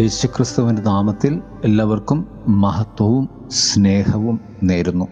[0.00, 5.08] യേശുക്രിസ്തുവിന്റെ നാമത്തിൽ എല്ലാവർക്കും മഹത്വവും സ്നേഹവും നേരുന്നു.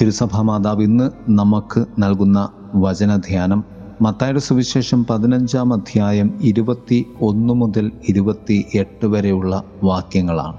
[0.00, 3.64] തിരുസഭാ മാതാവ് ഇന്ന് നമുക്ക് നൽകുന്ന വചനധ്യാനം
[4.02, 10.56] മത്തായുടെ സുവിശേഷം പതിനഞ്ചാം അധ്യായം ഇരുപത്തി ഒന്ന് മുതൽ ഇരുപത്തി എട്ട് വരെയുള്ള വാക്യങ്ങളാണ്.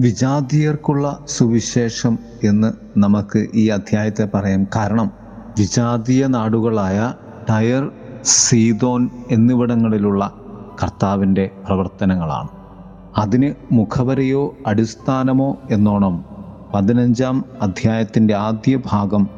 [0.00, 4.66] വിജാതീയർക്കുള്ള സുവിശേഷം എന്ന് നമുക്ക് ഈ അധ്യായത്തെ പറയാം.
[4.76, 5.10] കാരണം
[5.58, 7.14] വിജാതീയ നാടുകളായ
[7.50, 7.90] ടയർ
[8.24, 10.32] സീതോൻ എന്നിവിടങ്ങളിലുള്ള
[10.82, 12.48] കർത്താവിന്റെ പ്രവർത്തനങ്ങളാണ്.
[13.18, 16.24] അതിന് മുഖവരയോ അടിസ്ഥാനമോ എന്നോണം
[16.74, 19.28] പതിനഞ്ചാം അധ്യായത്തിന്റെ ആദ്യ ഭാഗം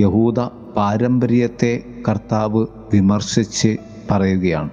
[0.00, 0.40] യഹൂദ
[0.76, 1.72] പാരമ്പര്യത്തെ
[2.08, 3.76] കർത്താവ് വിമർശിച്ച്
[4.10, 4.70] പറയുകയാണ്.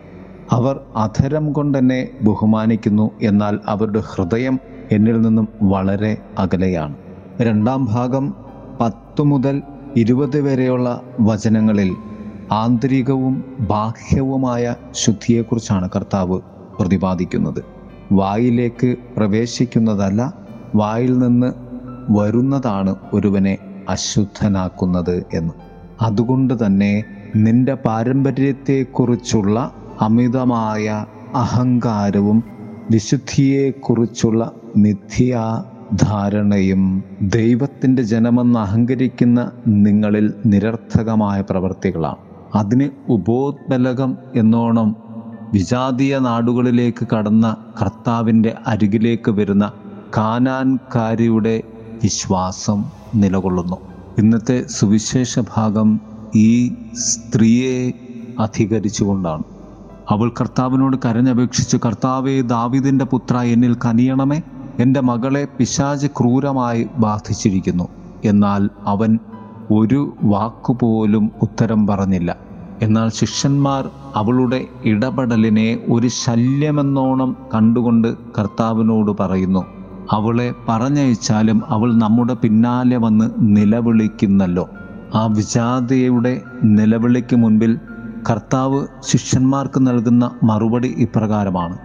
[0.52, 4.60] അവർ അധരം കൊണ്ടെന്നെ ബഹുമാനിക്കുന്നു എന്നാൽ അവരുടെ ഹൃദയം
[4.92, 6.96] എന്നിൽ നിന്നും വളരെ അകലെയാണ്.
[7.42, 8.34] രണ്ടാം ഭാഗം
[8.82, 9.62] പത്തു മുതൽ
[9.96, 11.96] ഇരുപത് വരെയുള്ള വചനങ്ങളിൽ
[12.52, 16.40] ആന്തരികവും ബാഹ്യവുമായ ശുദ്ധിയെക്കുറിച്ചാണ് കർത്താവ്
[16.80, 17.64] പ്രതിപാദിക്കുന്നത്.
[18.12, 20.34] വായിലേക്ക് പ്രവേശിക്കുന്നതല്ല
[20.76, 21.54] വായിൽ നിന്ന്
[22.10, 23.58] വരുന്നതാണ് ഒരുവനെ
[23.90, 25.54] അശുദ്ധനാക്കുന്നത് എന്ന്.
[26.02, 27.04] അതുകൊണ്ട് തന്നെ
[27.36, 29.72] നിന്റെ പാരമ്പര്യത്തെക്കുറിച്ചുള്ള
[30.02, 32.44] അമിതമായ അഹങ്കാരവും
[32.92, 42.25] വിശുദ്ധിയെക്കുറിച്ചുള്ള മിഥ്യാ ധാരണയും ദൈവത്തിന്റെ ജനമെന്ന് അഹങ്കരിക്കുന്ന നിങ്ങളിൽ നിരർത്ഥകമായ പ്രവർത്തികളാണ്.
[42.56, 44.96] അതിന് ഉപോത്ബലകം എന്നോണം
[45.54, 49.72] വിജാതീയ നാടുകളിലേക്ക് കടന്ന കർത്താവിന്റെ അരികിലേക്ക് വരുന്ന
[50.18, 51.62] കാനാൻകാരിയുടെ
[52.04, 53.76] വിശ്വാസം നിലകൊള്ളുന്നു.
[54.18, 56.00] ഇന്നത്തെ സുവിശേഷ ഭാഗം
[56.36, 57.92] ഈ സ്ത്രീയെ
[58.40, 59.44] അധികരിച്ചുകൊണ്ടാണ്.
[60.10, 64.42] അവൾ കർത്താവിനോട് കരഞ്ഞപേക്ഷിച്ച് കർത്താവെ ദാവിദിന്റെ പുത്ര എന്നിൽ കനിയണമേ.
[64.80, 67.88] എന്റെ മകളെ പിശാജ് ക്രൂരമായി ബാധിച്ചിരിക്കുന്നു.
[68.26, 69.20] എന്നാൽ അവൻ
[69.72, 72.36] ഒരു വാക്കുപോലും ഉത്തരം പറഞ്ഞില്ല.
[72.82, 79.66] എന്നാൽ ശിഷ്യന്മാർ അവളുടെ ഇടപെടലിനെ ഒരു ശല്യമെന്നോണം കണ്ടുകൊണ്ട് കർത്താവിനോട് പറയുന്നു
[80.12, 84.70] അവളെ പറഞ്ഞയച്ചാലും അവൾ നമ്മുടെ പിന്നാലെ വന്ന് നിലവിളിക്കുന്നല്ലോ.
[85.14, 87.80] ആ വിജാതയുടെ നിലവിളിക്ക് മുൻപിൽ
[88.30, 91.78] കർത്താവ് ശിഷ്യന്മാർക്ക് നൽകുന്ന മറുപടി ഇപ്രകാരമാണ്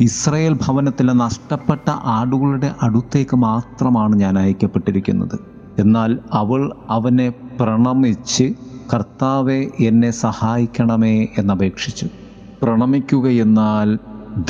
[0.00, 5.55] ഇസ്രയേൽ ഭവനത്തിലെ നഷ്ടപ്പെട്ട ആടുകളുടെ അടുത്തേക്ക് മാത്രമാണ് ഞാൻ അയക്കപ്പെട്ടിരിക്കുന്നത്.
[5.78, 8.54] എന്നാൽ അവൾ അവനെ പ്രണമിച്ച്
[8.94, 12.06] കർത്താവെ എന്നെ സഹായിക്കണമേ എന്നപേക്ഷിച്ചു.
[12.62, 13.98] പ്രണമിക്കുകയെന്നാൽ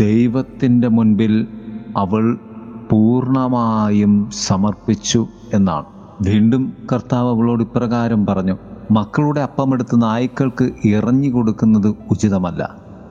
[0.00, 1.46] ദൈവത്തിന്റെ മുൻപിൽ
[1.96, 2.38] അവൾ
[2.90, 5.84] പൂർണമായും സമർപ്പിച്ചു എന്നാണ്.
[6.22, 8.56] വീണ്ടും കർത്താവ് അവളോട് ഇപ്രകാരം പറഞ്ഞു
[8.90, 12.62] മക്കളുടെ അപ്പമെടുത്ത് നായ്ക്കൾക്ക് ഇറങ്ങി കൊടുക്കുന്നത് ഉചിതമല്ല.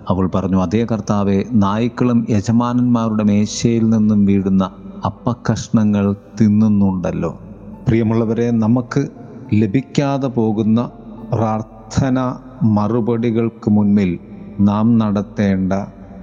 [0.09, 4.63] അവൾ പറഞ്ഞു അതേ കർത്താവെ നായ്ക്കളും യജമാനന്മാരുടെ മേശയിൽ നിന്നും വീഴുന്ന
[5.05, 7.39] അപ്പക്കഷ്ണങ്ങൾ തിന്നുന്നുണ്ടല്ലോ.
[7.87, 9.07] പ്രിയമുള്ളവരെ നമുക്ക്
[9.53, 10.89] ലഭിക്കാതെ പോകുന്ന
[11.33, 14.19] പ്രാർത്ഥന മറുപടികൾക്ക് മുന്നിൽ
[14.59, 15.73] നാം നടത്തേണ്ട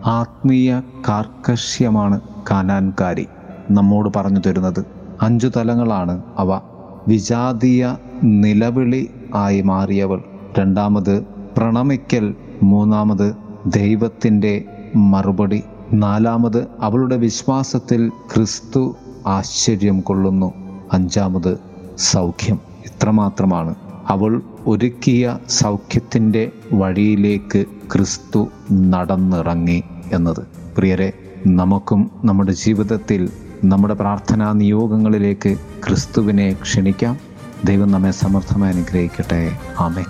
[0.06, 3.26] ആത്മീയ കാർക്കശ്യമാണ് കാനാൻകാരി
[3.70, 4.86] നമ്മോട് പറഞ്ഞു തരുന്നത്.
[5.22, 6.60] അഞ്ചു തലങ്ങളാണ് അവ.
[7.08, 10.22] വിജാതീയ നിലവിളി ആയി മാറിയവൾ.
[10.58, 11.22] രണ്ടാമത്
[11.56, 12.34] പ്രണമിക്കൽ.
[12.62, 13.36] മൂന്നാമത്
[13.66, 14.64] ദൈവത്തിന്റെ
[14.96, 15.62] മറുപടി.
[15.92, 18.96] നാലാമത് അവളുടെ വിശ്വാസത്തിൽ ക്രിസ്തു
[19.26, 20.61] ആശ്ചര്യം കൊള്ളുന്നു.
[20.92, 21.58] അഞ്ചാമത്
[21.98, 22.58] സൗഖ്യം.
[22.86, 23.74] ഇത്രമാത്രമാണ്.
[24.08, 29.82] അവൾ ഒരുക്കിയ സൗഖ്യത്തിന്റെ വഴിയിലേക്ക് ക്രിസ്തു നടന്നിറങ്ങി
[30.12, 30.46] എന്നത്.
[30.76, 31.12] പ്രിയരെ
[31.46, 33.30] നമുക്കും നമ്മുടെ ജീവിതത്തിൽ
[33.64, 35.56] നമ്മുടെ പ്രാർത്ഥനാ നിയോഗങ്ങളിലേക്ക്
[35.88, 37.18] ക്രിസ്തുവിനെ ക്ഷണിക്കാം.
[37.64, 39.58] ദൈവം നമ്മെ സമർത്ഥമായി അനുഗ്രഹിക്കട്ടെ.
[39.80, 40.04] ആമേ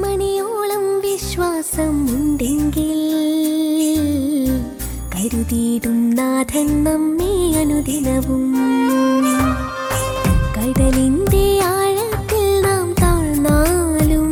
[0.00, 2.92] മണിയോളം വിശ്വാസം ഉണ്ടെങ്കിൽ
[5.14, 8.54] കരുതിയിടും നാഥൻ നമ്മെ അനുദിനവും.
[10.64, 14.28] കടലിന്റെ ആഴത്തിൽ നാം താഴ്ന്നാലും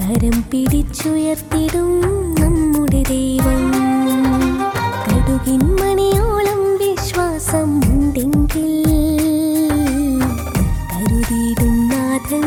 [0.00, 1.90] കരം പിടിച്ചുയർത്തിടും
[2.40, 3.64] നമ്മുടെ ദൈവം.
[5.04, 8.70] കടുകിൻ മണിയോളം വിശ്വാസം ഉണ്ടെങ്കിൽ
[10.92, 12.46] കരുതിയിടും നാഥൻ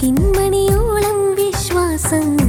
[0.00, 2.45] കിന്മണിയോളം വിശ്വാസം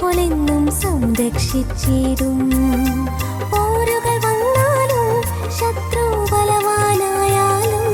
[0.00, 2.38] പോലെന്നും സംരക്ഷിച്ചിരും
[3.52, 5.06] പോരുകൾ വന്നാലും
[5.58, 7.86] ശത്രു ബലവാനായാലും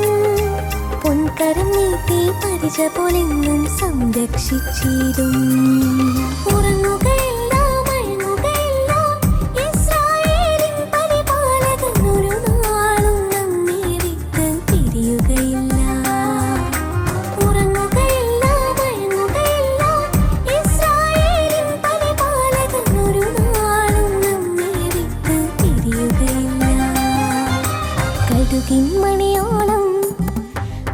[1.02, 5.36] പൊൻകരം നീട്ടി പരിച പോലെന്നും സംരക്ഷിച്ചിരും
[6.52, 6.87] ഉറങ്ങ
[28.68, 29.84] കടുകിന്മണിയോളം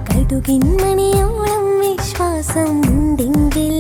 [0.09, 3.75] കടുകിന്മണിയോളം വിശ്വാസം ഉണ്ടെങ്കിൽ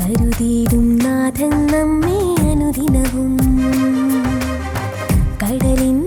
[0.00, 2.20] കരുതിയിടും നാഥൻ നമ്മെ
[2.50, 3.34] അനുദിനവും.
[5.42, 5.98] കടലിൻ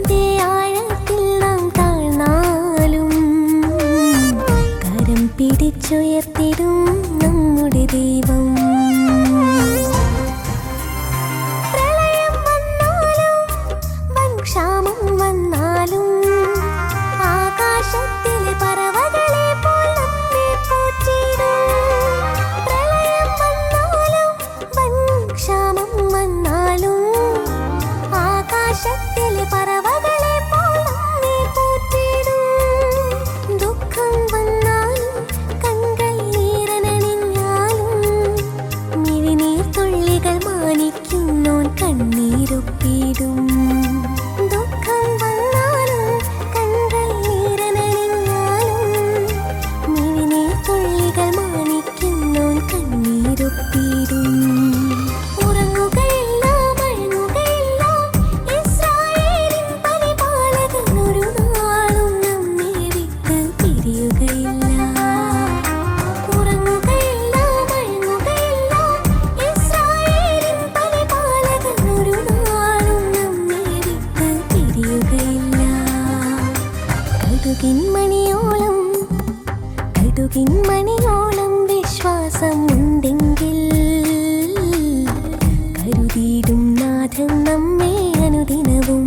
[87.05, 87.89] നാഥൻ നമ്മെ
[88.25, 89.03] അനുദിനവും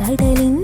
[0.00, 0.55] കടലിൻ